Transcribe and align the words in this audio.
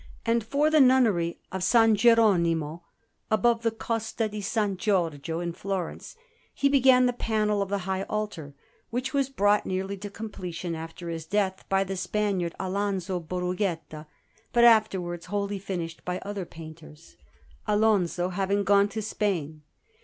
And 0.25 0.43
for 0.43 0.71
the 0.71 0.79
Nunnery 0.79 1.39
of 1.51 1.57
S. 1.59 1.75
Geronimo, 1.93 2.81
above 3.29 3.61
the 3.61 3.69
Costa 3.69 4.27
di 4.27 4.39
S. 4.39 4.57
Giorgio 4.75 5.39
in 5.41 5.53
Florence, 5.53 6.15
he 6.55 6.67
began 6.69 7.05
the 7.05 7.13
panel 7.13 7.61
of 7.61 7.69
the 7.69 7.77
high 7.85 8.01
altar, 8.09 8.55
which 8.89 9.13
was 9.13 9.29
brought 9.29 9.67
nearly 9.67 9.95
to 9.97 10.09
completion 10.09 10.73
after 10.73 11.09
his 11.09 11.27
death 11.27 11.65
by 11.69 11.83
the 11.83 11.95
Spaniard 11.95 12.55
Alonzo 12.59 13.19
Berughetta, 13.19 14.07
but 14.51 14.63
afterwards 14.63 15.27
wholly 15.27 15.59
finished 15.59 16.03
by 16.03 16.17
other 16.25 16.45
painters, 16.45 17.15
Alonzo 17.67 18.29
having 18.29 18.63
gone 18.63 18.89
to 18.89 19.03
Spain. 19.03 19.61